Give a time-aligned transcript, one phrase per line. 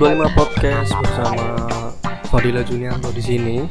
[0.00, 1.44] 0625 Podcast bersama
[2.32, 3.68] Fadila Junianto di sini.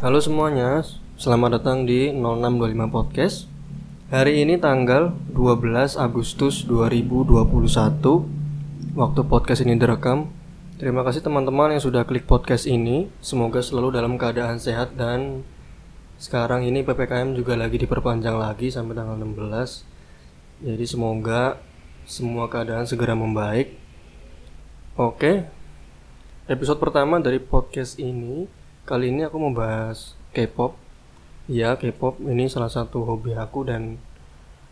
[0.00, 0.80] Halo semuanya,
[1.20, 3.52] selamat datang di 0625 Podcast.
[4.08, 7.68] Hari ini tanggal 12 Agustus 2021.
[8.96, 10.32] Waktu podcast ini direkam.
[10.80, 13.12] Terima kasih teman-teman yang sudah klik podcast ini.
[13.20, 15.44] Semoga selalu dalam keadaan sehat dan
[16.16, 20.64] sekarang ini PPKM juga lagi diperpanjang lagi sampai tanggal 16.
[20.64, 21.60] Jadi semoga
[22.08, 23.81] semua keadaan segera membaik
[24.92, 25.48] Oke,
[26.52, 28.44] episode pertama dari podcast ini
[28.84, 30.76] kali ini aku mau bahas K-pop.
[31.48, 33.96] Ya, K-pop ini salah satu hobi aku dan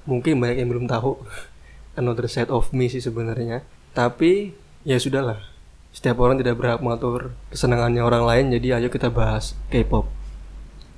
[0.04, 1.24] mungkin banyak yang belum tahu
[2.00, 3.64] another side of me sih sebenarnya.
[3.96, 4.52] Tapi
[4.84, 5.40] ya sudahlah,
[5.88, 8.52] setiap orang tidak berhak mengatur kesenangannya orang lain.
[8.52, 10.04] Jadi ayo kita bahas K-pop.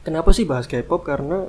[0.03, 1.06] Kenapa sih bahas K-pop?
[1.06, 1.47] Karena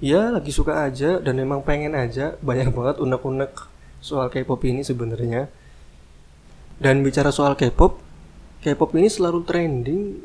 [0.00, 3.52] ya lagi suka aja dan memang pengen aja banyak banget unek-unek
[4.00, 5.52] soal K-pop ini sebenarnya
[6.76, 8.00] dan bicara soal K-pop,
[8.60, 10.20] K-pop ini selalu trending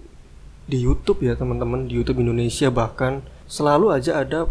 [0.68, 4.48] di YouTube ya teman-teman di YouTube Indonesia bahkan selalu aja ada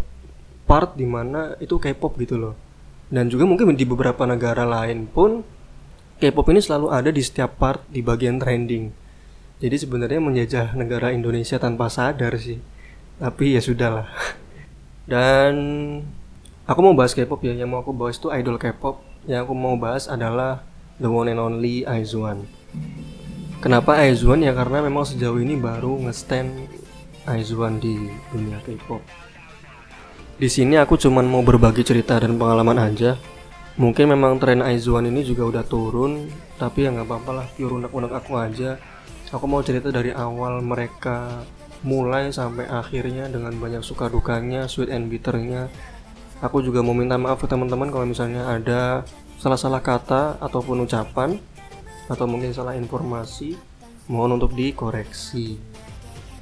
[0.65, 2.55] part di mana itu K-pop gitu loh.
[3.11, 5.43] Dan juga mungkin di beberapa negara lain pun
[6.21, 8.93] K-pop ini selalu ada di setiap part di bagian trending.
[9.61, 12.57] Jadi sebenarnya menjajah negara Indonesia tanpa sadar sih.
[13.21, 14.09] Tapi ya sudahlah.
[15.11, 15.53] Dan
[16.65, 17.53] aku mau bahas K-pop ya.
[17.53, 19.01] Yang mau aku bahas itu idol K-pop.
[19.29, 20.65] Yang aku mau bahas adalah
[21.01, 22.45] the one and only Aizuan.
[23.57, 26.69] Kenapa Aizuan ya karena memang sejauh ini baru nge-stand
[27.25, 27.93] Aizuan di
[28.29, 29.01] dunia K-pop.
[30.41, 33.17] Di sini aku cuman mau berbagi cerita dan pengalaman aja.
[33.77, 38.13] Mungkin memang tren Aizuan ini juga udah turun, tapi ya nggak apa-apa lah, pure unek-unek
[38.13, 38.77] aku aja.
[39.31, 41.45] Aku mau cerita dari awal mereka
[41.81, 45.69] mulai sampai akhirnya dengan banyak suka dukanya, sweet and bitternya.
[46.41, 49.05] Aku juga mau minta maaf ke teman-teman kalau misalnya ada
[49.41, 51.41] salah-salah kata ataupun ucapan
[52.05, 53.57] atau mungkin salah informasi
[54.05, 55.57] mohon untuk dikoreksi.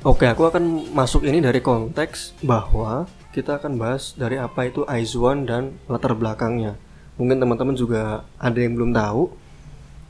[0.04, 5.48] Oke, aku akan masuk ini dari konteks bahwa kita akan bahas dari apa itu Aizuan
[5.48, 6.76] dan latar belakangnya.
[7.16, 9.32] Mungkin teman-teman juga ada yang belum tahu.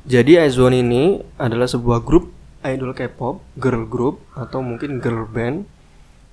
[0.10, 2.34] Jadi Aizuan ini adalah sebuah grup
[2.66, 5.70] idol K-pop, girl group atau mungkin girl band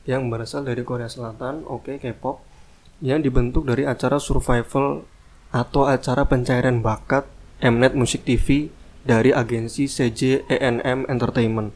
[0.08, 2.40] yang berasal dari Korea Selatan, oke okay, K-pop,
[3.02, 5.04] yang dibentuk dari acara survival
[5.54, 7.26] atau acara pencairan bakat
[7.62, 8.68] Mnet Music TV
[9.06, 11.70] dari agensi CJ ENM Entertainment.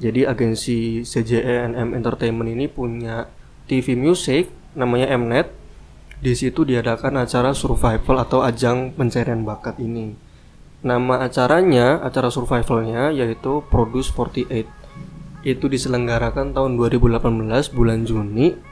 [0.00, 3.28] Jadi agensi CJ ENM Entertainment ini punya
[3.68, 5.52] TV music namanya Mnet.
[6.20, 10.12] Di situ diadakan acara survival atau ajang pencarian bakat ini.
[10.80, 15.44] Nama acaranya, acara survivalnya yaitu Produce 48.
[15.44, 18.69] Itu diselenggarakan tahun 2018 bulan Juni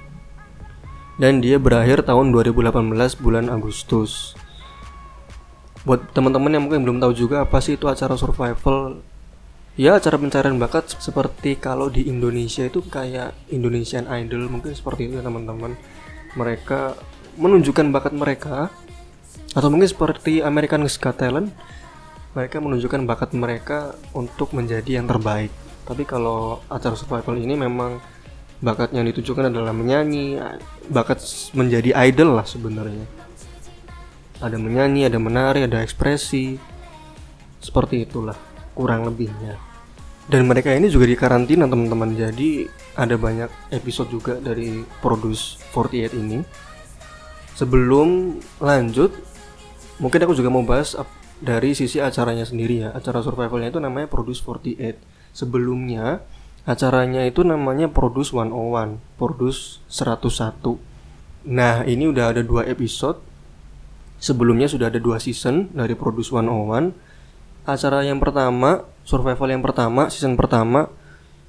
[1.19, 2.71] dan dia berakhir tahun 2018
[3.19, 4.39] bulan Agustus.
[5.83, 9.03] Buat teman-teman yang mungkin belum tahu juga apa sih itu acara survival?
[9.79, 15.19] Ya acara pencarian bakat seperti kalau di Indonesia itu kayak Indonesian Idol mungkin seperti itu
[15.19, 15.75] ya teman-teman.
[16.39, 16.99] Mereka
[17.39, 18.69] menunjukkan bakat mereka
[19.57, 21.57] Atau mungkin seperti American Got Talent
[22.37, 25.49] Mereka menunjukkan bakat mereka untuk menjadi yang terbaik.
[25.89, 27.97] Tapi kalau acara survival ini memang
[28.59, 30.39] bakat yang ditujukan adalah menyanyi
[30.91, 31.23] bakat
[31.55, 33.07] menjadi idol lah sebenarnya.
[34.39, 36.59] Ada menyanyi ada menari ada ekspresi
[37.59, 38.39] seperti itulah
[38.75, 39.59] kurang lebihnya.
[40.29, 42.13] Dan mereka ini juga di karantina teman-teman.
[42.13, 46.39] Jadi ada banyak episode juga dari Produce 48 ini.
[47.57, 49.11] Sebelum lanjut
[49.99, 50.95] mungkin aku juga mau bahas
[51.39, 52.89] dari sisi acaranya sendiri ya.
[52.93, 55.01] Acara survivalnya itu namanya Produce 48
[55.33, 56.23] sebelumnya
[56.65, 60.81] Acaranya itu namanya Produce 101, Produce 101.
[61.49, 63.23] Nah, ini udah ada dua episode.
[64.19, 66.91] Sebelumnya sudah ada dua season dari Produce 101.
[67.69, 70.91] Acara yang pertama, survival yang pertama, season pertama,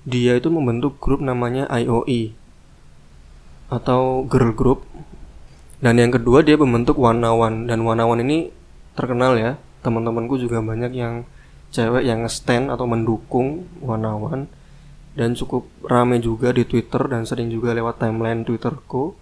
[0.06, 2.36] dia itu membentuk grup namanya IOE
[3.70, 4.86] atau girl group.
[5.80, 8.52] Dan yang kedua dia membentuk Wanawan dan Wanawan ini
[9.00, 9.56] terkenal ya.
[9.80, 11.24] Teman-temanku juga banyak yang
[11.72, 14.52] cewek yang stand atau mendukung Wanawan
[15.20, 19.20] dan cukup rame juga di Twitter dan sering juga lewat timeline Twitterku.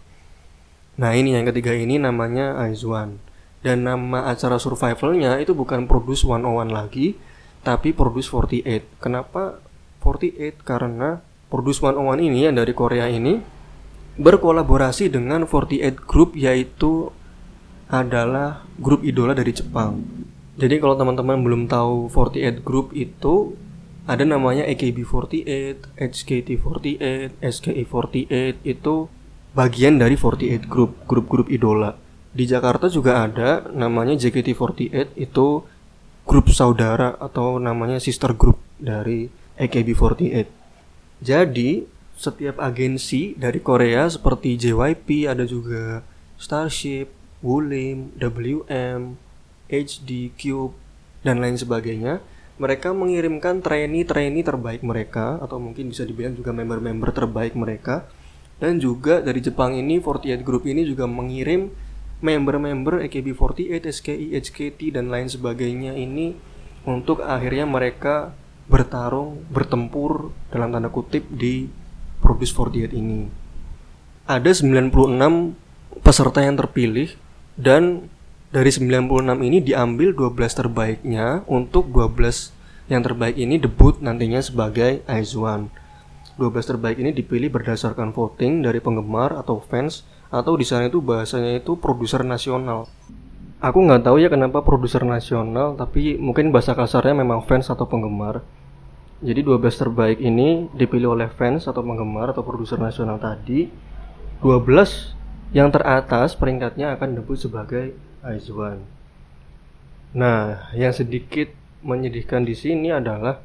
[1.02, 3.18] Nah ini yang ketiga ini namanya Aizuan
[3.66, 7.18] dan nama acara survivalnya itu bukan Produce 101 lagi
[7.66, 9.02] tapi Produce 48.
[9.02, 9.58] Kenapa
[10.06, 10.62] 48?
[10.62, 11.18] Karena
[11.50, 13.42] Produce 101 ini yang dari Korea ini
[14.22, 17.10] berkolaborasi dengan 48 Group yaitu
[17.90, 20.04] adalah grup idola dari Jepang.
[20.58, 23.58] Jadi kalau teman-teman belum tahu 48 Group itu
[24.08, 28.96] ada namanya AKB48, HKT48, SKE48 itu
[29.52, 32.00] bagian dari 48 group, grup-grup idola.
[32.32, 35.68] Di Jakarta juga ada namanya JKT48 itu
[36.24, 39.28] grup saudara atau namanya sister group dari
[39.60, 40.48] AKB48.
[41.20, 41.84] Jadi,
[42.16, 46.06] setiap agensi dari Korea seperti JYP, ada juga
[46.38, 47.10] Starship,
[47.42, 49.18] Wulim, WM,
[49.68, 50.78] HD, Cube,
[51.26, 52.22] dan lain sebagainya.
[52.58, 58.10] Mereka mengirimkan trainee-trainee terbaik mereka atau mungkin bisa dibilang juga member-member terbaik mereka.
[58.58, 61.70] Dan juga dari Jepang ini 48 Group ini juga mengirim
[62.18, 66.34] member-member AKB48, SKI, HKT dan lain sebagainya ini
[66.90, 68.34] untuk akhirnya mereka
[68.66, 71.70] bertarung, bertempur dalam tanda kutip di
[72.18, 73.30] Produce 48 ini.
[74.26, 77.14] Ada 96 peserta yang terpilih
[77.56, 78.12] dan
[78.48, 82.56] dari 96 ini diambil 12 terbaiknya untuk 12
[82.88, 85.68] yang terbaik ini debut nantinya sebagai Aizwan.
[86.40, 91.60] 12 terbaik ini dipilih berdasarkan voting dari penggemar atau fans atau di sana itu bahasanya
[91.60, 92.88] itu produser nasional.
[93.60, 98.46] Aku nggak tahu ya kenapa produser nasional, tapi mungkin bahasa kasarnya memang fans atau penggemar.
[99.18, 103.68] Jadi 12 terbaik ini dipilih oleh fans atau penggemar atau produser nasional tadi.
[104.40, 105.18] 12
[105.58, 107.98] yang teratas peringkatnya akan debut sebagai
[108.28, 108.84] Aizwan.
[110.12, 111.48] Nah, yang sedikit
[111.80, 113.40] menyedihkan di sini adalah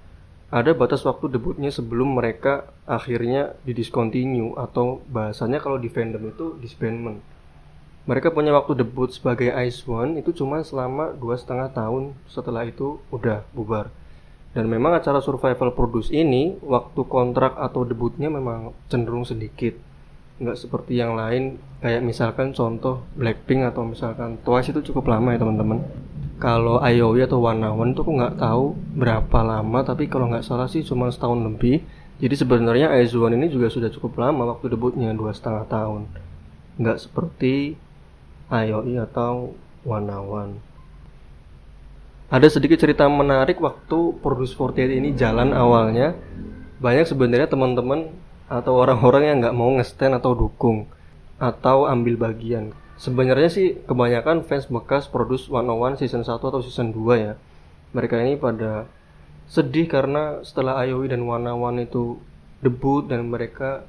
[0.53, 7.25] ada batas waktu debutnya sebelum mereka akhirnya didiscontinue atau bahasanya kalau di fandom itu disbandment.
[8.05, 12.99] Mereka punya waktu debut sebagai Ice One itu cuma selama dua setengah tahun setelah itu
[13.15, 13.89] udah bubar.
[14.53, 19.92] Dan memang acara survival produce ini waktu kontrak atau debutnya memang cenderung sedikit.
[20.43, 25.39] Nggak seperti yang lain kayak misalkan contoh Blackpink atau misalkan Twice itu cukup lama ya
[25.39, 25.87] teman-teman.
[26.43, 30.67] Kalau IOI atau One One itu aku nggak tahu berapa lama tapi kalau nggak salah
[30.67, 31.87] sih cuma setahun lebih.
[32.19, 36.11] Jadi sebenarnya One ini juga sudah cukup lama waktu debutnya dua setengah tahun.
[36.83, 37.79] Nggak seperti
[38.51, 39.55] IOI atau
[39.87, 40.55] One One.
[42.33, 46.17] Ada sedikit cerita menarik waktu Produce 48 ini jalan awalnya.
[46.81, 48.09] Banyak sebenarnya teman-teman
[48.53, 50.85] atau orang-orang yang nggak mau ngestand atau dukung
[51.41, 52.77] atau ambil bagian.
[53.01, 57.35] Sebenarnya sih kebanyakan fans bekas Produce 101 season 1 atau season 2 ya.
[57.97, 58.85] Mereka ini pada
[59.49, 62.21] sedih karena setelah IOI dan 101 itu
[62.63, 63.85] debut dan mereka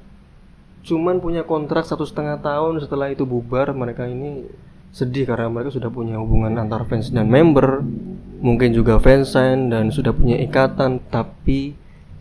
[0.84, 4.44] cuman punya kontrak satu setengah tahun setelah itu bubar mereka ini
[4.92, 7.80] sedih karena mereka sudah punya hubungan antar fans dan member
[8.44, 11.72] mungkin juga fansign dan sudah punya ikatan tapi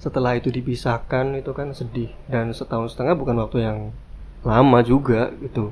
[0.04, 2.12] setelah itu dipisahkan itu kan sedih.
[2.28, 3.80] Dan setahun setengah bukan waktu yang
[4.44, 5.72] lama juga gitu.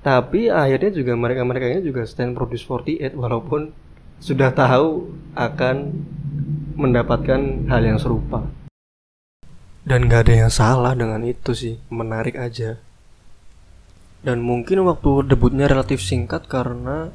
[0.00, 3.76] Tapi akhirnya juga mereka-mereka ini juga stand produce 48 walaupun
[4.24, 5.76] sudah tahu akan
[6.80, 8.48] mendapatkan hal yang serupa.
[9.84, 12.80] Dan gak ada yang salah dengan itu sih menarik aja.
[14.24, 17.12] Dan mungkin waktu debutnya relatif singkat karena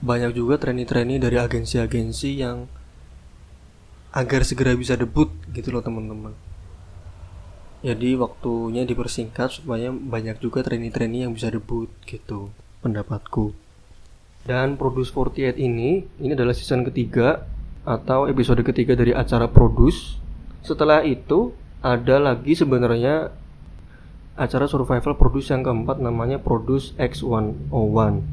[0.00, 2.68] banyak juga trainee-trainee dari agensi-agensi yang
[4.16, 6.32] agar segera bisa debut gitu loh teman-teman.
[7.84, 12.48] Jadi waktunya dipersingkat supaya banyak juga trainee-trainee yang bisa debut gitu
[12.80, 13.52] pendapatku.
[14.48, 17.44] Dan Produce 48 ini ini adalah season ketiga
[17.84, 20.16] atau episode ketiga dari acara Produce.
[20.64, 21.52] Setelah itu
[21.84, 23.30] ada lagi sebenarnya
[24.34, 28.24] acara survival Produce yang keempat namanya Produce X101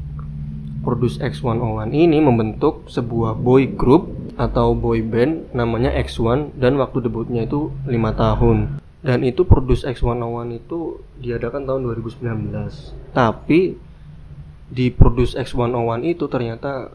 [0.84, 7.48] Produce X101 ini membentuk sebuah boy group atau boy band namanya X1 dan waktu debutnya
[7.48, 8.78] itu 5 tahun.
[9.04, 13.16] Dan itu Produce X101 itu diadakan tahun 2019.
[13.16, 13.76] Tapi
[14.68, 16.92] di Produce X101 itu ternyata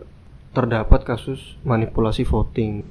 [0.54, 2.82] terdapat kasus manipulasi voting.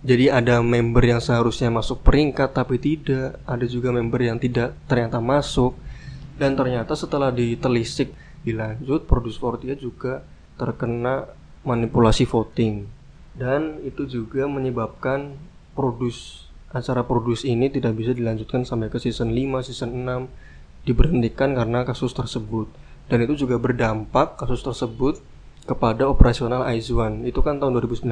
[0.00, 5.20] Jadi ada member yang seharusnya masuk peringkat tapi tidak, ada juga member yang tidak ternyata
[5.20, 5.76] masuk
[6.40, 10.24] dan ternyata setelah ditelisik dilanjut Produce 48 juga
[10.56, 11.28] terkena
[11.64, 12.88] manipulasi voting.
[13.36, 15.36] Dan itu juga menyebabkan
[15.72, 21.82] produce acara produce ini tidak bisa dilanjutkan sampai ke season 5, season 6 diberhentikan karena
[21.82, 22.70] kasus tersebut.
[23.10, 25.18] Dan itu juga berdampak kasus tersebut
[25.66, 27.26] kepada operasional Aizuan.
[27.26, 28.06] Itu kan tahun 2019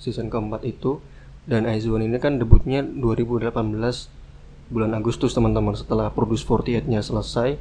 [0.00, 0.98] season keempat itu.
[1.44, 3.52] Dan Aizuan ini kan debutnya 2018
[4.70, 7.58] bulan Agustus teman-teman setelah Produce 48 nya selesai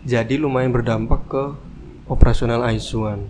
[0.00, 1.44] jadi lumayan berdampak ke
[2.08, 3.28] operasional Aizuan.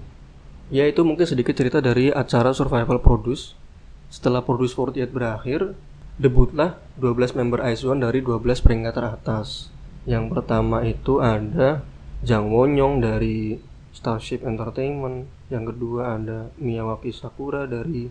[0.71, 3.59] Ya itu mungkin sedikit cerita dari acara Survival Produce.
[4.07, 5.75] Setelah Produce 48 berakhir,
[6.15, 9.75] debutlah 12 member Aizuan dari 12 peringkat teratas.
[10.07, 11.83] Yang pertama itu ada
[12.23, 13.59] Jang Wonyong dari
[13.91, 15.27] Starship Entertainment.
[15.51, 18.07] Yang kedua ada Miyawaki Sakura dari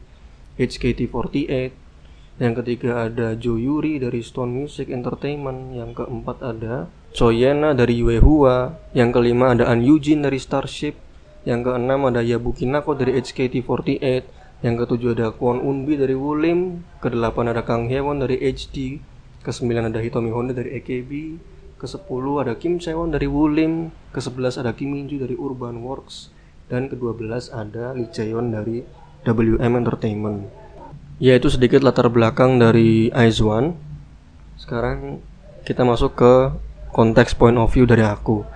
[0.59, 1.88] HKT48.
[2.39, 5.75] Yang ketiga ada Jo Yuri dari Stone Music Entertainment.
[5.75, 10.95] Yang keempat ada Choyena dari Yuehua, yang kelima ada An Yujin dari Starship,
[11.43, 17.55] yang keenam ada Yabuki Nako dari HKT48, Yang ketujuh ada Kwon Unbi dari Wulim, kedelapan
[17.55, 18.99] ada Kang Hyewon dari HD,
[19.39, 21.11] kesembilan ada Hitomi Honda dari AKB,
[21.79, 26.35] ke-10 ada Kim Sewon dari Wulim, ke-11 ada Kim Minju dari Urban Works,
[26.67, 28.83] dan ke-12 ada Lee Jaeon dari
[29.23, 30.51] WM Entertainment.
[31.19, 33.75] Ya itu sedikit latar belakang dari Aizwan.
[34.55, 35.19] Sekarang
[35.67, 36.33] kita masuk ke
[36.95, 38.47] konteks point of view dari aku.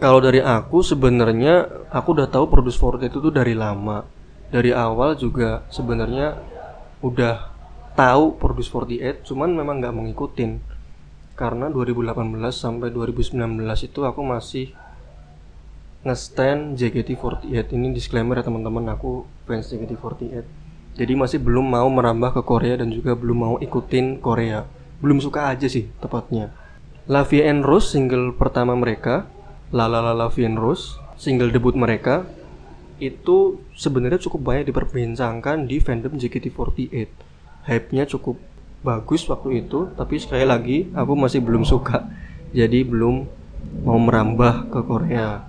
[0.00, 4.08] Kalau dari aku sebenarnya aku udah tahu Produce 48 itu tuh dari lama.
[4.48, 6.40] Dari awal juga sebenarnya
[7.04, 7.52] udah
[7.92, 10.64] tahu Produce 48, cuman memang nggak mengikutin
[11.36, 13.36] karena 2018 sampai 2019
[13.84, 14.72] itu aku masih
[16.08, 22.42] nge-stand JKT48 ini disclaimer ya teman-teman aku fans JKT48 jadi masih belum mau merambah ke
[22.42, 24.66] Korea dan juga belum mau ikutin Korea.
[24.98, 26.50] Belum suka aja sih tepatnya.
[27.06, 29.30] La Vie Rose single pertama mereka.
[29.70, 32.26] La La La La Vie Rose single debut mereka.
[32.98, 37.28] Itu sebenarnya cukup banyak diperbincangkan di fandom JKT48
[37.68, 38.40] hype-nya cukup
[38.80, 42.10] bagus waktu itu tapi sekali lagi aku masih belum suka.
[42.50, 43.22] Jadi belum
[43.86, 45.46] mau merambah ke Korea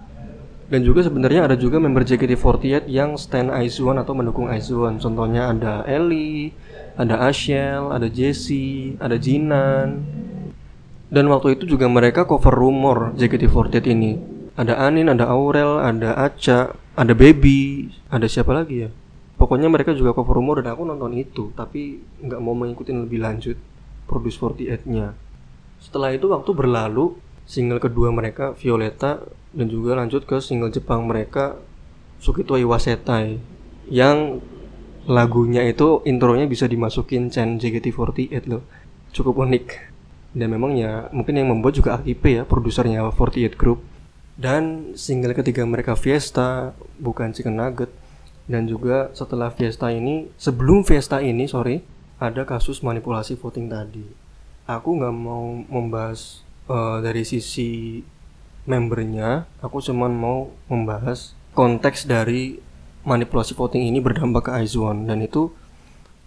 [0.69, 5.81] dan juga sebenarnya ada juga member JKT48 yang stand Aizuan atau mendukung Aizuan contohnya ada
[5.89, 6.53] Ellie
[6.93, 10.05] ada Ashel ada Jessie ada Jinan.
[11.09, 14.13] Dan waktu itu juga mereka cover rumor JKT48 ini.
[14.53, 18.89] Ada Anin ada Aurel ada Acha ada Baby ada siapa lagi ya?
[19.41, 23.57] Pokoknya mereka juga cover rumor dan aku nonton itu tapi nggak mau mengikuti lebih lanjut
[24.05, 25.17] Produce 48 nya
[25.79, 27.15] setelah itu waktu berlalu
[27.47, 31.58] single kedua mereka Violeta dan juga lanjut ke single Jepang mereka
[32.20, 33.39] Sukito Iwasetai
[33.89, 34.44] yang
[35.10, 38.62] lagunya itu intronya bisa dimasukin Chen JKT48 loh.
[39.10, 39.89] Cukup unik.
[40.38, 43.82] Dan memang ya mungkin yang membuat juga AKP ya produsernya 48 Group.
[44.38, 47.89] Dan single ketiga mereka Fiesta bukan Chicken Nugget.
[48.46, 51.82] Dan juga setelah Fiesta ini sebelum Fiesta ini sorry
[52.22, 54.06] ada kasus manipulasi voting tadi.
[54.70, 58.03] Aku nggak mau membahas uh, dari sisi
[58.67, 62.59] membernya aku cuman mau membahas konteks dari
[63.07, 65.51] manipulasi voting ini berdampak ke Aizwan dan itu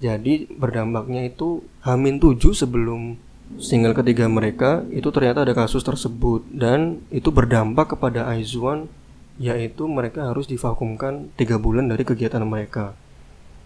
[0.03, 3.21] jadi berdampaknya itu Hamin 7 sebelum
[3.61, 8.89] single ketiga mereka itu ternyata ada kasus tersebut dan itu berdampak kepada Aizwan
[9.41, 12.93] yaitu mereka harus divakumkan tiga bulan dari kegiatan mereka.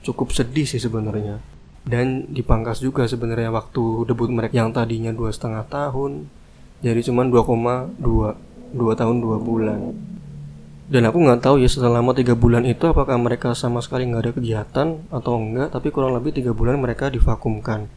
[0.06, 1.42] Cukup sedih sih sebenarnya.
[1.86, 6.26] Dan dipangkas juga sebenarnya waktu debut mereka yang tadinya dua setengah tahun
[6.84, 7.96] jadi cuma 2,2
[8.76, 9.96] dua tahun dua bulan.
[10.86, 14.32] Dan aku nggak tahu ya selama tiga bulan itu apakah mereka sama sekali nggak ada
[14.38, 17.90] kegiatan atau enggak, tapi kurang lebih tiga bulan mereka divakumkan.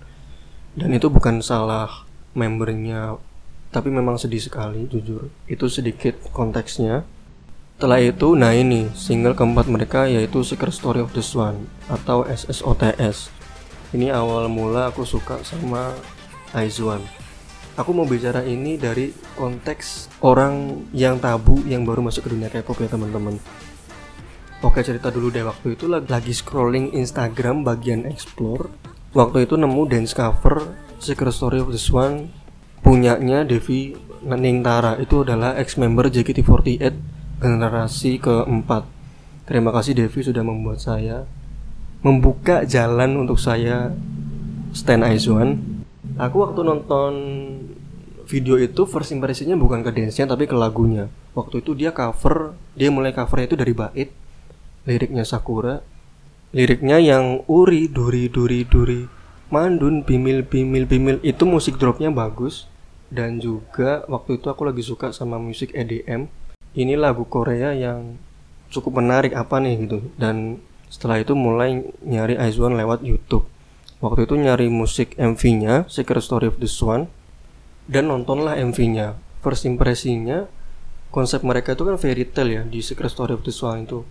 [0.74, 3.22] Dan itu bukan salah membernya,
[3.70, 5.30] tapi memang sedih sekali jujur.
[5.46, 7.06] Itu sedikit konteksnya.
[7.78, 13.32] Setelah itu, nah ini single keempat mereka yaitu Secret Story of the Swan atau SSOTS.
[13.94, 15.94] Ini awal mula aku suka sama
[16.58, 17.06] Aizwan.
[17.80, 19.08] Aku mau bicara ini dari
[19.40, 23.40] konteks orang yang tabu yang baru masuk ke dunia K-pop ya teman-teman.
[24.60, 28.68] Oke cerita dulu deh waktu itu lagi scrolling Instagram bagian explore.
[29.16, 32.28] Waktu itu nemu dance cover Secret Story of the Swan
[32.84, 33.96] punyanya Devi
[34.28, 36.84] Ningtara itu adalah ex member JKT48
[37.40, 38.84] generasi keempat.
[39.48, 41.24] Terima kasih Devi sudah membuat saya
[42.04, 43.96] membuka jalan untuk saya
[44.76, 45.80] stand Aizwan.
[46.20, 47.14] Aku waktu nonton
[48.30, 51.10] video itu first impressionnya bukan ke dance-nya tapi ke lagunya.
[51.34, 54.10] Waktu itu dia cover, dia mulai covernya itu dari bait,
[54.86, 55.82] liriknya Sakura,
[56.54, 59.02] liriknya yang uri duri duri duri
[59.50, 62.70] mandun bimil bimil bimil itu musik dropnya bagus.
[63.10, 66.30] Dan juga waktu itu aku lagi suka sama musik EDM
[66.78, 68.22] ini lagu Korea yang
[68.70, 70.06] cukup menarik apa nih gitu.
[70.14, 70.62] Dan
[70.94, 73.50] setelah itu mulai nyari Aizwan lewat YouTube.
[73.98, 77.10] Waktu itu nyari musik MV-nya Secret Story of the Swan
[77.90, 80.46] dan nontonlah MV-nya first impresinya
[81.10, 84.06] konsep mereka itu kan fairy tale ya di Secret Story of the Swan itu.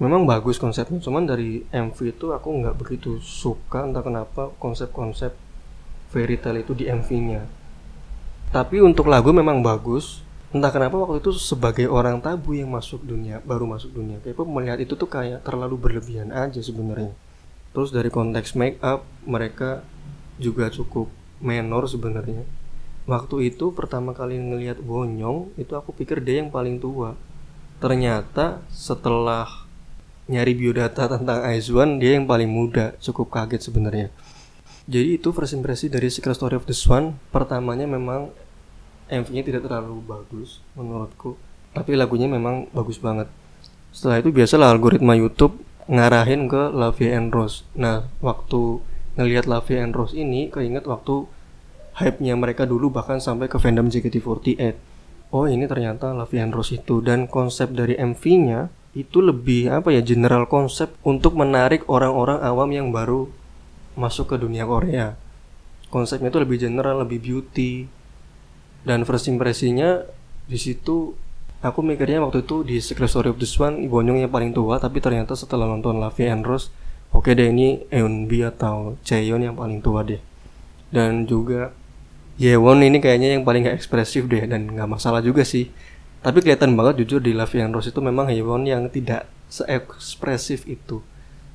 [0.00, 5.36] Memang bagus konsepnya cuman dari MV itu aku nggak begitu suka entah kenapa konsep-konsep
[6.08, 7.64] fairy tale itu di MV-nya
[8.54, 10.22] tapi untuk lagu memang bagus.
[10.54, 14.22] Entah kenapa waktu itu sebagai orang tabu yang masuk dunia baru masuk dunia.
[14.22, 17.10] K-pop melihat itu tuh kayak terlalu berlebihan aja sebenarnya.
[17.74, 19.82] Terus dari konteks make up mereka
[20.38, 21.10] juga cukup
[21.44, 22.48] menor sebenarnya.
[23.04, 27.12] Waktu itu pertama kali ngelihat Wonyong itu aku pikir dia yang paling tua.
[27.76, 29.68] Ternyata setelah
[30.24, 32.96] nyari biodata tentang Aizwan dia yang paling muda.
[33.04, 34.08] Cukup kaget sebenarnya.
[34.88, 37.20] Jadi itu first impression dari Secret Story of the Swan.
[37.28, 38.32] Pertamanya memang
[39.12, 41.36] MV-nya tidak terlalu bagus menurutku.
[41.76, 43.28] Tapi lagunya memang bagus banget.
[43.92, 45.60] Setelah itu biasalah algoritma YouTube
[45.92, 47.68] ngarahin ke Lavie and Rose.
[47.76, 48.80] Nah, waktu
[49.20, 51.28] ngelihat Lavie and Rose ini keinget waktu
[51.94, 54.74] hype-nya mereka dulu bahkan sampai ke fandom JKT48.
[55.34, 60.02] Oh, ini ternyata Lavie and Rose itu dan konsep dari MV-nya itu lebih apa ya
[60.06, 63.26] general konsep untuk menarik orang-orang awam yang baru
[63.98, 65.18] masuk ke dunia Korea.
[65.90, 67.86] Konsepnya itu lebih general, lebih beauty.
[68.86, 70.06] Dan first impresinya
[70.46, 71.14] di situ
[71.64, 75.00] aku mikirnya waktu itu di Secret Story of the Swan Ibonyong yang paling tua tapi
[75.00, 76.68] ternyata setelah nonton Lavie and Rose
[77.16, 80.20] oke okay deh ini Eunbi atau Chaeyeon yang paling tua deh
[80.92, 81.72] dan juga
[82.34, 85.70] Yewon ini kayaknya yang paling gak ekspresif deh dan nggak masalah juga sih.
[86.24, 90.98] Tapi kelihatan banget jujur di Lavie and Rose itu memang Yewon yang tidak seekspresif itu.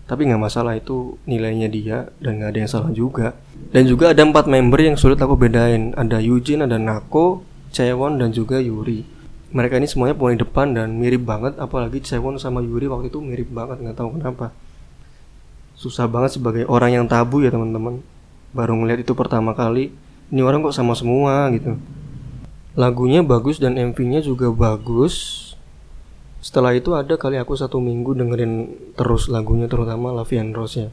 [0.07, 3.35] Tapi nggak masalah itu nilainya dia dan nggak ada yang salah juga.
[3.75, 5.91] Dan juga ada empat member yang sulit aku bedain.
[5.99, 7.43] Ada Eugene ada Nako
[7.75, 9.03] Chaewon dan juga Yuri.
[9.49, 13.51] Mereka ini semuanya pemain depan dan mirip banget apalagi Cewon sama Yuri waktu itu mirip
[13.51, 14.55] banget nggak tahu kenapa.
[15.75, 17.99] Susah banget sebagai orang yang tabu ya teman-teman.
[18.55, 19.91] Baru ngeliat itu pertama kali
[20.29, 21.77] ini orang kok sama semua gitu.
[22.77, 25.45] Lagunya bagus dan MV-nya juga bagus.
[26.39, 30.89] Setelah itu ada kali aku satu minggu dengerin terus lagunya terutama Lavian Rose ya.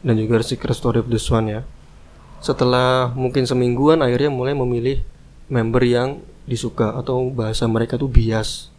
[0.00, 1.62] Dan juga Secret Story of the Swan ya.
[2.40, 5.04] Setelah mungkin semingguan akhirnya mulai memilih
[5.52, 6.08] member yang
[6.48, 8.72] disuka atau bahasa mereka tuh bias.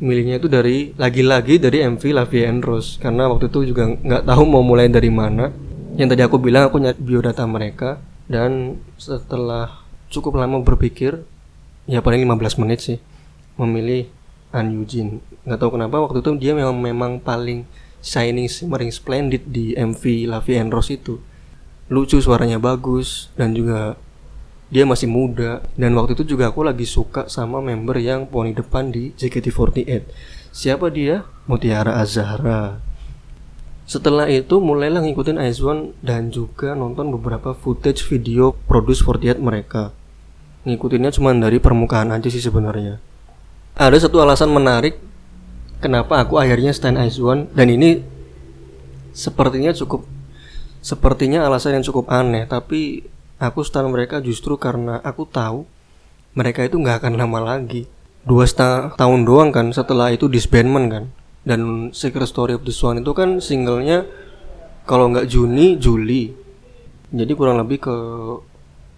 [0.00, 2.96] Milihnya itu dari lagi-lagi dari MV Lavie and Rose.
[2.96, 5.52] Karena waktu itu juga nggak tahu mau mulai dari mana.
[5.94, 11.24] Yang tadi aku bilang aku nyari biodata mereka dan setelah cukup lama berpikir
[11.84, 12.98] ya paling 15 menit sih
[13.60, 14.08] memilih
[14.54, 17.68] An Eugene nggak tahu kenapa waktu itu dia memang memang paling
[18.04, 21.16] shining shimmering splendid di MV Lavie and Rose itu.
[21.88, 23.96] Lucu suaranya bagus dan juga
[24.68, 25.64] dia masih muda.
[25.74, 30.04] Dan waktu itu juga aku lagi suka sama member yang poni depan di JKT48
[30.54, 31.24] siapa dia?
[31.48, 32.78] Mutiara Azhara
[33.84, 39.92] setelah itu mulailah ngikutin Aizwan dan juga nonton beberapa footage video Produce 48 mereka
[40.64, 42.96] ngikutinnya cuma dari permukaan aja sih sebenarnya
[43.76, 44.96] ada satu alasan menarik
[45.84, 48.00] kenapa aku akhirnya stand Aizwan dan ini
[49.12, 50.08] sepertinya cukup
[50.80, 53.04] sepertinya alasan yang cukup aneh tapi
[53.42, 55.66] Aku stun mereka justru karena aku tahu
[56.38, 57.90] mereka itu nggak akan lama lagi.
[58.22, 61.04] Dua setengah tahun doang kan setelah itu disbandment kan.
[61.44, 64.08] Dan Secret Story of the Swan itu kan singlenya
[64.88, 66.32] kalau nggak Juni, Juli.
[67.14, 67.96] Jadi kurang lebih ke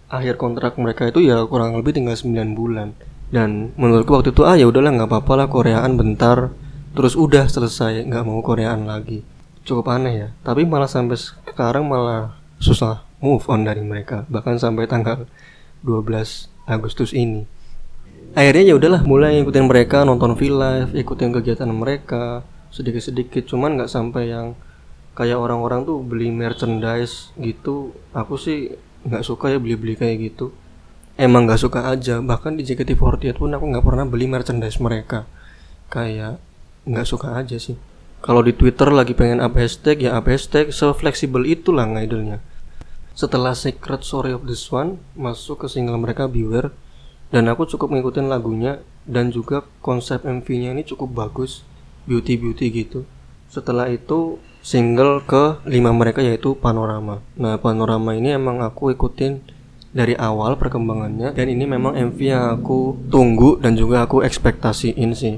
[0.07, 2.95] akhir kontrak mereka itu ya kurang lebih tinggal 9 bulan.
[3.27, 6.55] Dan menurutku waktu itu ah ya udahlah nggak apa-apa lah Koreaan bentar
[6.95, 9.21] terus udah selesai nggak mau Koreaan lagi.
[9.67, 10.27] Cukup aneh ya.
[10.47, 15.25] Tapi malah sampai sekarang malah susah move on dari mereka bahkan sampai tanggal
[15.85, 17.45] 12 Agustus ini
[18.33, 23.47] akhirnya ya udahlah mulai ikutin mereka nonton film live ikutin kegiatan mereka sedikit-sedikit.
[23.47, 24.53] Cuman nggak sampai yang
[25.17, 27.95] kayak orang-orang tuh beli merchandise gitu.
[28.13, 30.53] Aku sih nggak suka ya beli-beli kayak gitu.
[31.17, 32.21] Emang nggak suka aja.
[32.21, 35.25] Bahkan di JKT48 pun aku nggak pernah beli merchandise mereka.
[35.89, 36.37] Kayak
[36.85, 37.73] nggak suka aja sih.
[38.21, 40.69] Kalau di Twitter lagi pengen up hashtag ya up hashtag.
[40.69, 42.37] Se fleksibel itulah ngidolnya.
[43.17, 46.69] Setelah Secret Story of the Swan masuk ke single mereka Beware
[47.27, 51.63] dan aku cukup ngikutin lagunya dan juga konsep MV-nya ini cukup bagus
[52.07, 53.03] beauty beauty gitu.
[53.51, 57.23] Setelah itu single ke lima mereka yaitu Panorama.
[57.39, 59.39] Nah Panorama ini emang aku ikutin
[59.91, 65.35] dari awal perkembangannya dan ini memang MV yang aku tunggu dan juga aku ekspektasiin sih.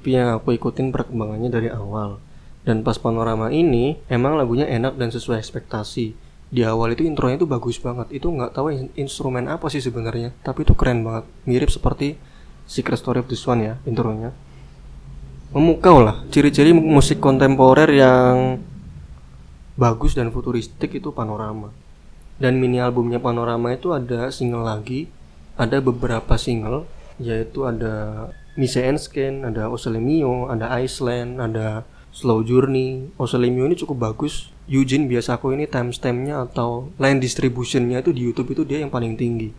[0.00, 2.22] MV yang aku ikutin perkembangannya dari awal.
[2.60, 7.46] Dan pas panorama ini emang lagunya enak dan sesuai ekspektasi di awal itu intronya itu
[7.46, 8.10] bagus banget.
[8.10, 11.24] Itu nggak tahu instrumen apa sih sebenarnya tapi itu keren banget.
[11.46, 12.18] Mirip seperti
[12.66, 14.34] Secret Story of the Swan ya intronya.
[15.54, 16.26] Memukau lah.
[16.30, 18.62] Ciri-ciri musik kontemporer yang
[19.78, 21.70] bagus dan futuristik itu panorama.
[22.40, 25.10] Dan mini albumnya panorama itu ada single lagi
[25.60, 26.88] ada beberapa single
[27.20, 33.12] yaitu ada Mise Scan, ada Oselemio, ada Iceland, ada Slow Journey.
[33.20, 38.54] Oselemio ini cukup bagus Eugene biasa aku ini timestampnya atau line distributionnya itu di YouTube
[38.54, 39.50] itu dia yang paling tinggi.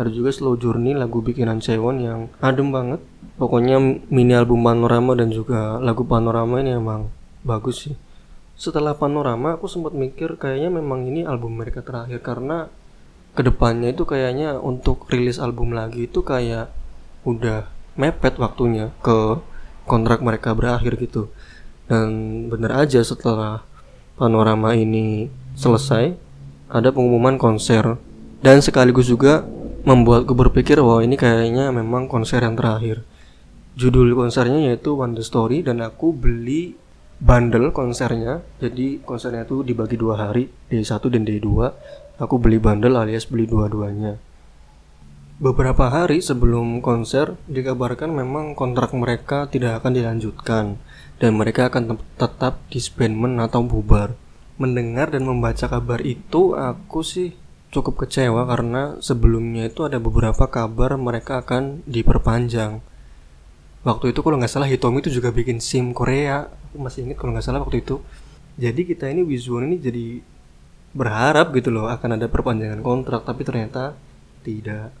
[0.00, 3.04] Ada juga Slow Journey lagu bikinan Cewon yang adem banget.
[3.36, 3.76] Pokoknya
[4.08, 7.12] mini album Panorama dan juga lagu Panorama ini emang
[7.44, 7.96] bagus sih.
[8.56, 12.72] Setelah Panorama aku sempat mikir kayaknya memang ini album mereka terakhir karena
[13.36, 16.72] ke depannya itu kayaknya untuk rilis album lagi itu kayak
[17.28, 17.68] udah
[18.00, 19.36] mepet waktunya ke
[19.84, 21.28] kontrak mereka berakhir gitu.
[21.84, 22.08] Dan
[22.48, 23.60] bener aja setelah
[24.16, 26.16] panorama ini selesai,
[26.72, 28.00] ada pengumuman konser.
[28.40, 29.44] Dan sekaligus juga
[29.86, 33.04] membuatku berpikir bahwa ini kayaknya memang konser yang terakhir.
[33.76, 36.74] Judul konsernya yaitu The Story dan aku beli
[37.20, 38.44] bundle konsernya.
[38.60, 41.48] Jadi konsernya itu dibagi dua hari D1 dan D2
[42.16, 44.16] aku beli bundle alias beli dua-duanya.
[45.36, 50.80] Beberapa hari sebelum konser dikabarkan memang kontrak mereka tidak akan dilanjutkan
[51.16, 54.12] dan mereka akan tetap disbandment atau bubar.
[54.56, 57.36] Mendengar dan membaca kabar itu aku sih
[57.72, 62.80] cukup kecewa karena sebelumnya itu ada beberapa kabar mereka akan diperpanjang.
[63.84, 66.48] Waktu itu kalau nggak salah Hitomi itu juga bikin SIM Korea.
[66.72, 68.00] Aku masih ingat kalau nggak salah waktu itu.
[68.56, 70.06] Jadi kita ini Wizuon ini jadi
[70.96, 73.92] berharap gitu loh akan ada perpanjangan kontrak tapi ternyata
[74.40, 74.96] tidak.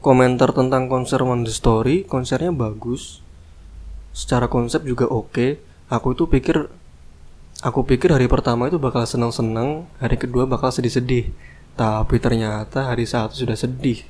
[0.00, 3.20] Komentar tentang konser One Story konsernya bagus
[4.12, 5.32] secara konsep juga oke.
[5.32, 5.50] Okay.
[5.88, 6.68] aku itu pikir
[7.64, 11.32] aku pikir hari pertama itu bakal senang-senang hari kedua bakal sedih-sedih.
[11.78, 14.02] Tapi ternyata hari satu sudah sedih.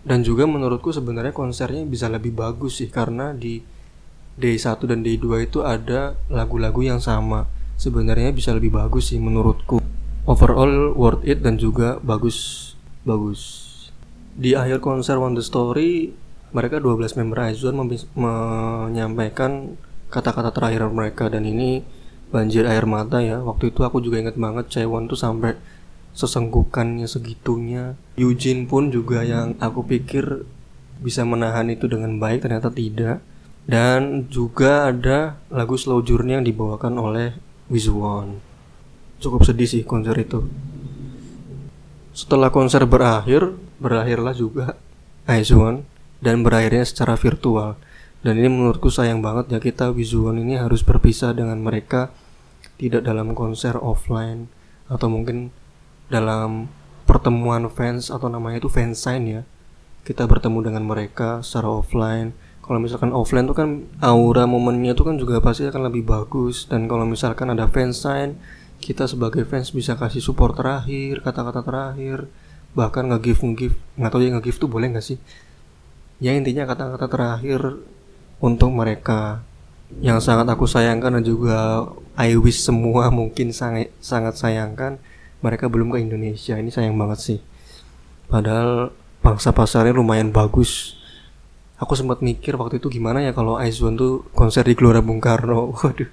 [0.00, 3.60] Dan juga menurutku sebenarnya konsernya bisa lebih bagus sih karena di
[4.40, 7.44] D1 dan D2 itu ada lagu-lagu yang sama.
[7.76, 9.80] Sebenarnya bisa lebih bagus sih menurutku.
[10.24, 12.72] Overall worth it dan juga bagus.
[13.04, 13.68] Bagus.
[14.36, 16.12] Di akhir konser The Story
[16.50, 17.76] mereka 12 member Aizwan
[18.14, 19.78] menyampaikan
[20.10, 21.30] kata-kata terakhir mereka.
[21.30, 21.82] Dan ini
[22.30, 23.38] banjir air mata ya.
[23.42, 25.54] Waktu itu aku juga inget banget Cewon tuh sampai
[26.14, 27.94] sesenggukannya segitunya.
[28.18, 30.44] Eugene pun juga yang aku pikir
[31.00, 33.22] bisa menahan itu dengan baik ternyata tidak.
[33.70, 37.36] Dan juga ada lagu Slow Journey yang dibawakan oleh
[37.70, 38.42] Wizwon.
[39.22, 40.42] Cukup sedih sih konser itu.
[42.10, 44.74] Setelah konser berakhir berakhirlah juga
[45.30, 45.86] Aizwan
[46.20, 47.76] dan berakhirnya secara virtual.
[48.20, 52.12] Dan ini menurutku sayang banget ya kita Wizwon ini harus berpisah dengan mereka
[52.76, 54.52] tidak dalam konser offline
[54.92, 55.48] atau mungkin
[56.12, 56.68] dalam
[57.08, 59.42] pertemuan fans atau namanya itu fansign ya.
[60.04, 62.36] Kita bertemu dengan mereka secara offline.
[62.60, 63.68] Kalau misalkan offline tuh kan
[64.04, 66.68] aura momennya tuh kan juga pasti akan lebih bagus.
[66.68, 68.36] Dan kalau misalkan ada fansign
[68.80, 72.26] kita sebagai fans bisa kasih support terakhir kata-kata terakhir
[72.72, 75.20] bahkan nge-give nge-give nggak tahu ya nge-give tuh boleh nggak sih
[76.20, 77.60] ya intinya kata-kata terakhir
[78.40, 79.40] untuk mereka
[79.98, 85.02] yang sangat aku sayangkan dan juga I wish semua mungkin sangat sangat sayangkan
[85.40, 86.54] mereka belum ke Indonesia.
[86.54, 87.38] Ini sayang banget sih.
[88.30, 90.94] Padahal bangsa pasarnya lumayan bagus.
[91.80, 95.72] Aku sempat mikir waktu itu gimana ya kalau Aizwan tuh konser di Gelora Bung Karno.
[95.80, 96.12] Waduh.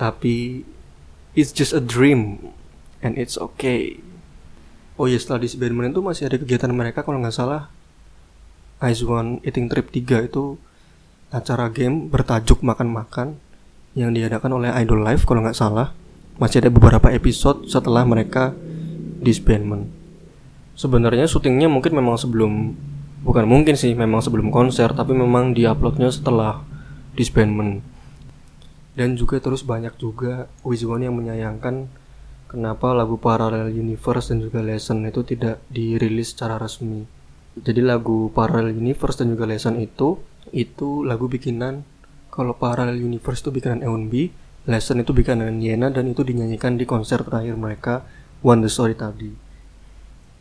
[0.00, 0.66] Tapi
[1.36, 2.50] it's just a dream
[3.04, 4.00] and it's okay.
[4.96, 5.52] Oh ya setelah di
[5.92, 7.68] tuh masih ada kegiatan mereka kalau nggak salah
[8.82, 10.58] Aizwan Eating Trip 3 itu
[11.30, 13.38] acara game bertajuk makan-makan
[13.94, 15.94] yang diadakan oleh Idol Live kalau nggak salah
[16.42, 18.50] masih ada beberapa episode setelah mereka
[19.22, 19.86] disbandment.
[20.74, 22.74] Sebenarnya syutingnya mungkin memang sebelum
[23.22, 26.66] bukan mungkin sih memang sebelum konser tapi memang diuploadnya setelah
[27.14, 27.86] disbandment.
[28.98, 31.86] Dan juga terus banyak juga Wizwan yang menyayangkan
[32.50, 37.21] kenapa lagu Parallel Universe dan juga Lesson itu tidak dirilis secara resmi.
[37.58, 40.20] Jadi lagu Parallel Universe dan juga Lesson itu
[40.52, 41.84] itu lagu bikinan
[42.32, 47.26] kalau Parallel Universe itu bikinan Eunbi Lesson itu bikinan Yena dan itu dinyanyikan di konser
[47.26, 48.06] terakhir mereka
[48.46, 49.34] One The Story tadi.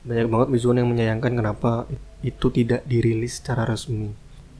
[0.05, 1.89] Banyak banget Mizuon yang menyayangkan kenapa
[2.21, 4.13] itu tidak dirilis secara resmi.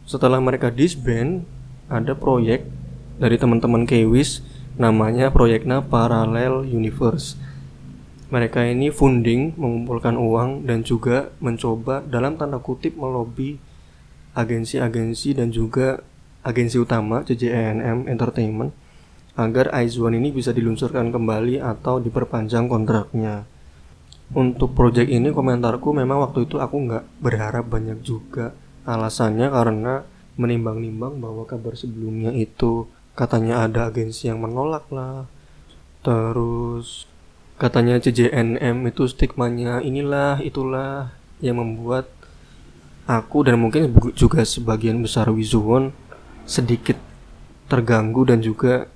[0.05, 1.45] Setelah mereka disband,
[1.89, 2.65] ada proyek
[3.21, 4.41] dari teman-teman Kewis
[4.81, 7.37] namanya proyeknya Parallel Universe.
[8.31, 13.59] Mereka ini funding, mengumpulkan uang dan juga mencoba dalam tanda kutip melobi
[14.31, 15.99] agensi-agensi dan juga
[16.41, 18.71] agensi utama CJNM Entertainment
[19.35, 23.43] agar Aizwan ini bisa diluncurkan kembali atau diperpanjang kontraknya.
[24.31, 28.55] Untuk proyek ini komentarku memang waktu itu aku nggak berharap banyak juga.
[28.87, 30.07] Alasannya karena
[30.39, 35.27] menimbang-nimbang bahwa kabar sebelumnya itu katanya ada agensi yang menolak lah.
[35.99, 37.10] Terus
[37.61, 41.13] katanya CJNM itu stigmanya inilah itulah
[41.45, 42.09] yang membuat
[43.05, 45.93] aku dan mungkin juga sebagian besar Wizuwon
[46.49, 46.97] sedikit
[47.69, 48.89] terganggu dan juga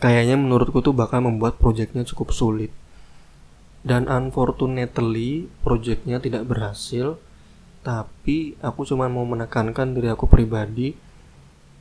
[0.00, 2.72] kayaknya menurutku tuh bakal membuat proyeknya cukup sulit.
[3.84, 7.20] Dan unfortunately proyeknya tidak berhasil,
[7.84, 10.94] tapi aku cuma mau menekankan diri aku pribadi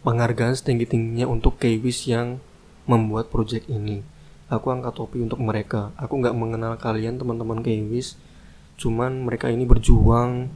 [0.03, 2.41] penghargaan setinggi-tingginya untuk Kewis yang
[2.89, 4.10] membuat proyek ini.
[4.51, 5.95] Aku angkat topi untuk mereka.
[5.95, 8.19] Aku nggak mengenal kalian teman-teman Kewis,
[8.75, 10.51] cuman mereka ini berjuang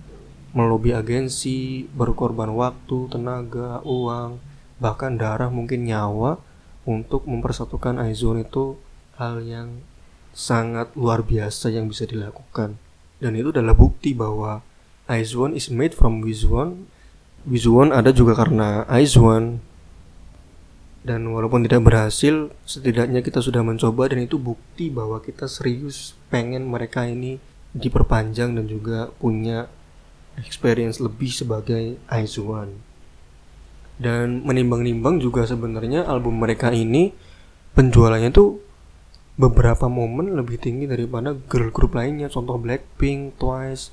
[0.51, 4.43] melobi agensi, berkorban waktu, tenaga, uang,
[4.83, 6.35] bahkan darah mungkin nyawa
[6.83, 8.75] untuk mempersatukan Aizon itu
[9.15, 9.79] hal yang
[10.35, 12.75] sangat luar biasa yang bisa dilakukan.
[13.23, 14.59] Dan itu adalah bukti bahwa
[15.07, 16.89] Aizwan is made from Wizwan
[17.45, 19.61] Wizwan ada juga karena Aizwan
[21.05, 26.65] dan walaupun tidak berhasil setidaknya kita sudah mencoba dan itu bukti bahwa kita serius pengen
[26.65, 27.37] mereka ini
[27.77, 29.69] diperpanjang dan juga punya
[30.41, 32.73] experience lebih sebagai Aizuan
[33.95, 37.15] dan menimbang-nimbang juga sebenarnya album mereka ini
[37.77, 38.59] penjualannya tuh
[39.35, 42.31] beberapa momen lebih tinggi daripada girl group lainnya.
[42.31, 43.91] Contoh Blackpink, Twice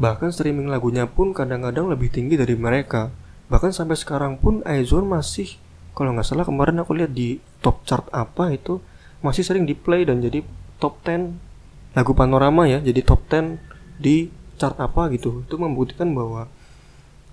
[0.00, 3.10] bahkan streaming lagunya pun kadang-kadang lebih tinggi dari mereka.
[3.50, 5.58] Bahkan sampai sekarang pun Aizuan masih
[5.92, 8.80] kalau nggak salah kemarin aku lihat di top chart apa itu
[9.20, 10.42] masih sering di play dan jadi
[10.82, 13.60] top 10 lagu panorama ya jadi top 10
[14.00, 15.44] di chart apa gitu.
[15.44, 16.48] Itu membuktikan bahwa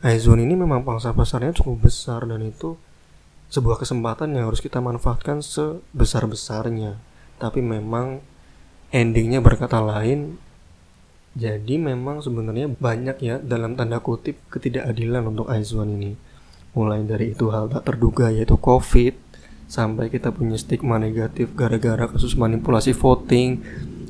[0.04, 2.76] iZone ini memang pangsa pasarnya cukup besar dan itu
[3.50, 7.00] sebuah kesempatan yang harus kita manfaatkan sebesar-besarnya.
[7.41, 8.22] Tapi memang
[8.93, 10.38] endingnya berkata lain
[11.38, 16.12] jadi memang sebenarnya banyak ya dalam tanda kutip ketidakadilan untuk iZone ini
[16.77, 19.17] mulai dari itu hal tak terduga yaitu covid
[19.69, 23.62] sampai kita punya stigma negatif gara-gara kasus manipulasi voting.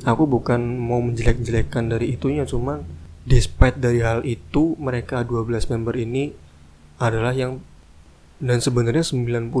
[0.08, 2.80] Aku bukan mau menjelek-jelekkan dari itunya cuman
[3.28, 6.32] despite dari hal itu mereka 12 member ini
[6.96, 7.60] adalah yang
[8.40, 9.52] dan sebenarnya 96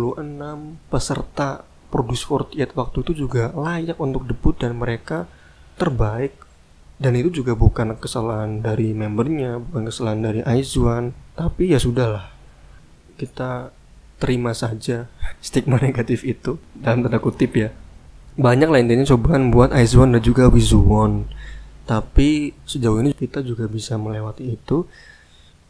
[0.88, 5.26] peserta Produce 48 waktu itu juga layak untuk debut dan mereka
[5.76, 6.32] terbaik.
[7.00, 12.39] Dan itu juga bukan kesalahan dari membernya bukan kesalahan dari Aizwan tapi ya sudahlah
[13.20, 13.76] kita
[14.16, 15.12] terima saja
[15.44, 17.68] stigma negatif itu dalam tanda kutip ya.
[18.40, 21.28] Banyak lah intinya cobaan buat Aizwan dan juga Wizuwon
[21.90, 24.86] tapi sejauh ini kita juga bisa melewati itu.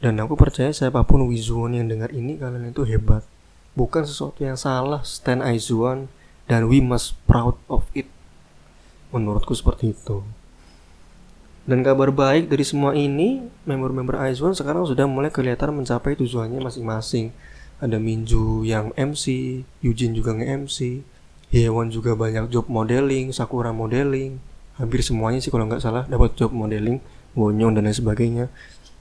[0.01, 3.25] Dan aku percaya siapa pun Wizuwon yang dengar ini kalian itu hebat.
[3.73, 6.13] Bukan sesuatu yang salah stand Aizwan
[6.45, 8.09] dan we must proud of it.
[9.17, 10.21] Menurutku seperti itu
[11.69, 17.37] dan kabar baik dari semua ini, member-member Ice sekarang sudah mulai kelihatan mencapai tujuannya masing-masing.
[17.81, 21.01] Ada Minju yang MC, Yujin juga nge-MC,
[21.53, 24.41] Yeon juga banyak job modeling, Sakura modeling.
[24.77, 27.01] Hampir semuanya sih kalau nggak salah dapat job modeling,
[27.37, 28.45] Wonyong dan lain sebagainya.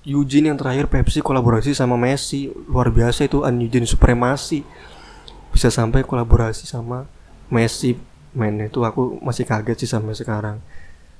[0.07, 4.63] Yujin yang terakhir Pepsi kolaborasi sama Messi, luar biasa itu An Yujin supremasi.
[5.51, 7.07] Bisa sampai kolaborasi sama
[7.51, 7.99] Messi,
[8.35, 10.59] men itu aku masih kaget sih sampai sekarang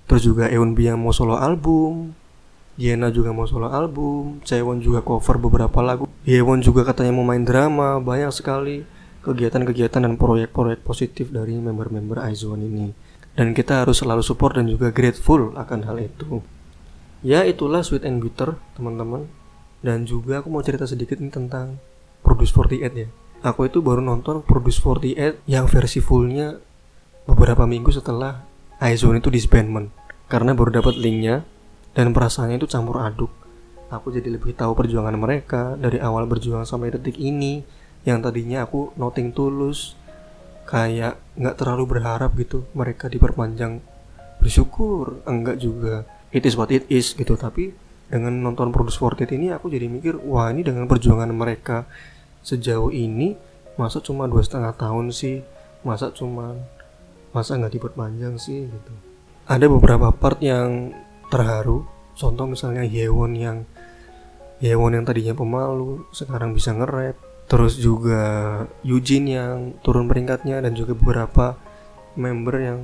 [0.09, 2.17] terus juga Eun Bi yang mau solo album
[2.79, 6.07] Yena juga mau solo album Chaewon juga cover beberapa lagu.
[6.23, 8.87] Yeon juga katanya mau main drama banyak sekali
[9.19, 12.87] kegiatan-kegiatan dan proyek-proyek positif dari member-member IZONE ini.
[13.35, 16.39] Dan kita harus selalu support dan juga grateful akan hal itu.
[17.19, 19.27] Ya itulah Sweet and Bitter teman-teman.
[19.83, 21.83] Dan juga aku mau cerita sedikit nih tentang
[22.23, 23.11] Produce 48 ya.
[23.43, 26.55] Aku itu baru nonton Produce 48 yang versi fullnya
[27.27, 28.47] beberapa minggu setelah
[28.79, 29.98] Aizone itu disbandment
[30.29, 31.41] karena baru dapat linknya
[31.97, 33.33] dan perasaannya itu campur aduk.
[33.89, 37.65] Aku jadi lebih tahu perjuangan mereka dari awal berjuang sampai detik ini.
[38.05, 39.97] Yang tadinya aku noting tulus
[40.69, 43.81] kayak nggak terlalu berharap gitu mereka diperpanjang.
[44.37, 46.05] Bersyukur enggak juga.
[46.29, 47.33] It is what it is gitu.
[47.33, 47.73] Tapi
[48.05, 51.89] dengan nonton Produce Fortet ini aku jadi mikir wah ini dengan perjuangan mereka
[52.45, 53.33] sejauh ini
[53.81, 55.41] masa cuma dua setengah tahun sih?
[55.81, 56.53] Masa cuma
[57.33, 59.08] masa nggak diperpanjang sih gitu
[59.49, 60.93] ada beberapa part yang
[61.33, 61.89] terharu.
[62.13, 63.57] Contoh misalnya Yewon yang
[64.61, 67.17] Yewon yang tadinya pemalu sekarang bisa nge-rap.
[67.49, 68.21] Terus juga
[68.85, 71.57] Yujin yang turun peringkatnya dan juga beberapa
[72.13, 72.79] member yang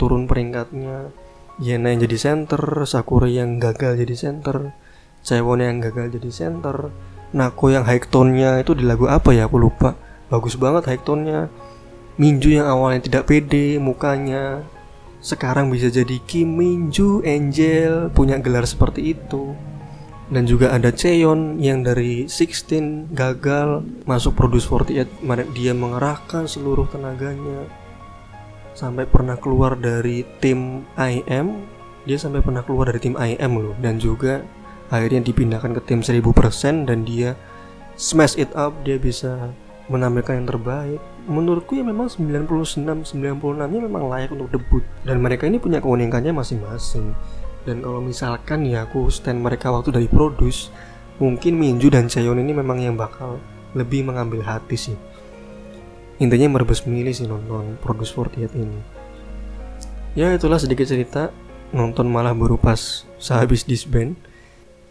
[0.00, 1.12] turun peringkatnya.
[1.60, 4.76] Yena yang jadi center Sakura yang gagal jadi center
[5.24, 6.92] Cewon yang gagal jadi center
[7.32, 9.48] Nako yang high tone-nya itu di lagu apa ya?
[9.48, 9.96] Aku lupa.
[10.28, 11.48] Bagus banget high tone-nya
[12.20, 14.64] Minju yang awalnya tidak pede mukanya
[15.26, 19.58] sekarang bisa jadi Kim Minju Angel punya gelar seperti itu.
[20.30, 27.66] Dan juga ada Cheon yang dari 16 gagal masuk Produce 48 dia mengerahkan seluruh tenaganya.
[28.78, 31.66] Sampai pernah keluar dari tim IM
[32.06, 33.74] dia sampai pernah keluar dari tim IM loh.
[33.82, 34.46] Dan juga
[34.94, 37.34] akhirnya dipindahkan ke tim 1000% dan dia
[37.98, 38.74] smash it up.
[38.86, 39.50] Dia bisa
[39.86, 41.00] menampilkan yang terbaik.
[41.26, 44.82] Menurutku ya memang 96 96 nya memang layak untuk debut.
[45.06, 47.14] Dan mereka ini punya keunikannya masing-masing.
[47.66, 50.70] Dan kalau misalkan ya aku stand mereka waktu dari produce
[51.18, 53.42] mungkin Minju dan Chaeyoung ini memang yang bakal
[53.74, 54.96] lebih mengambil hati sih.
[56.16, 58.80] Intinya merebus milih sih nonton Produce 48 ini.
[60.16, 61.28] Ya itulah sedikit cerita.
[61.74, 64.16] Nonton malah baru pas sehabis disband.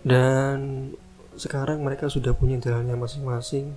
[0.06, 0.92] Dan
[1.34, 3.74] sekarang mereka sudah punya jalannya masing-masing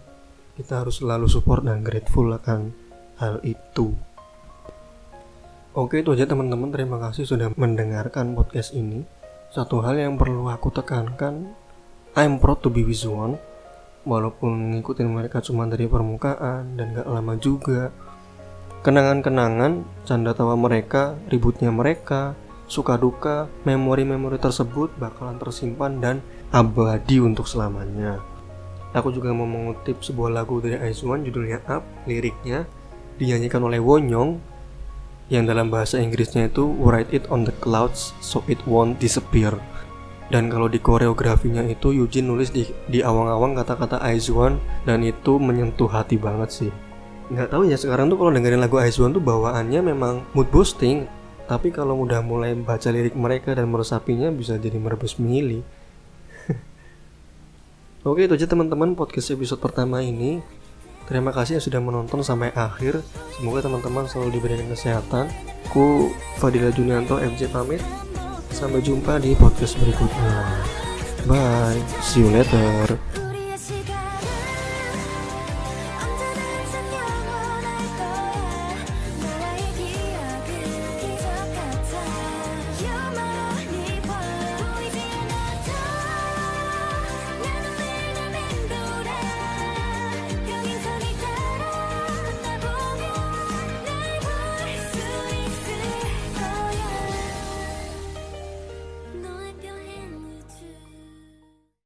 [0.59, 2.75] kita harus selalu support dan grateful akan
[3.23, 3.95] hal itu.
[5.79, 9.07] Oke itu aja teman-teman terima kasih sudah mendengarkan podcast ini.
[9.55, 11.55] Satu hal yang perlu aku tekankan,
[12.19, 13.39] I'm proud to be with one.
[14.09, 17.93] walaupun ngikutin mereka cuma dari permukaan dan gak lama juga
[18.81, 22.33] kenangan-kenangan canda tawa mereka ributnya mereka
[22.69, 26.17] suka duka memori-memori tersebut bakalan tersimpan dan
[26.53, 28.38] abadi untuk selamanya
[28.97, 32.65] aku juga mau mengutip sebuah lagu dari Aizwan judulnya Up liriknya
[33.19, 34.39] dinyanyikan oleh Wonyong
[35.29, 39.53] yang dalam bahasa Inggrisnya itu write it on the clouds so it won't disappear.
[40.29, 45.89] Dan kalau di koreografinya itu Yujin nulis di di awang-awang kata-kata Aizwan dan itu menyentuh
[45.89, 46.73] hati banget sih.
[47.29, 51.09] Nggak tahu ya sekarang tuh kalau dengerin lagu Aizwan tuh bawaannya memang mood boosting
[51.49, 55.65] tapi kalau udah mulai baca lirik mereka dan meresapinya bisa jadi merebus mili
[58.09, 60.41] Oke itu aja teman-teman podcast episode pertama ini
[61.09, 63.01] Terima kasih yang sudah menonton sampai akhir.
[63.33, 65.33] Semoga teman-teman selalu diberikan kesehatan.
[65.73, 67.81] Ku Fadila Junianto FJ pamit.
[68.53, 70.37] Sampai jumpa di podcast berikutnya.
[71.25, 71.81] Bye.
[72.05, 73.28] See you later.